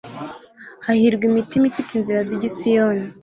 [0.85, 3.05] Hahirwa imitima ifite inzira zijya I siyoni